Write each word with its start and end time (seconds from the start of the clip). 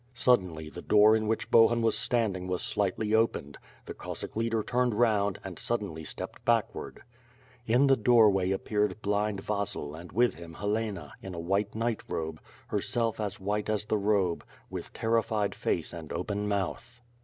Suddenly, 0.15 0.71
the 0.71 0.81
door 0.81 1.15
in 1.15 1.27
which 1.27 1.51
Bohun 1.51 1.83
was 1.83 1.95
standing 1.95 2.47
was 2.47 2.63
slightly 2.63 3.13
opened. 3.13 3.59
The 3.85 3.93
Cossack 3.93 4.35
leader 4.35 4.63
turned 4.63 4.95
round 4.95 5.37
and 5.43 5.59
sud 5.59 5.79
denly 5.81 6.07
stepped 6.07 6.43
backward. 6.43 6.95
230 7.67 7.75
W''^'' 7.75 7.75
P^^^' 7.75 7.75
^^'^ 7.75 7.75
SWOklK 7.75 7.75
In 7.75 7.85
the 7.87 7.97
doorway 8.03 8.49
appeared 8.49 9.01
blind 9.03 9.43
Va^il 9.45 9.99
and 10.01 10.11
with 10.11 10.33
him, 10.33 10.55
Helena, 10.55 11.13
in 11.21 11.35
a 11.35 11.39
white 11.39 11.75
nightrobe, 11.75 12.39
herself 12.69 13.19
as 13.19 13.39
white 13.39 13.69
at? 13.69 13.81
the 13.87 13.97
robe, 13.99 14.43
wilii 14.71 14.91
terri 14.91 15.23
fied 15.23 15.53
face 15.53 15.93
and 15.93 16.11
open 16.11 16.47
mouth. 16.47 16.99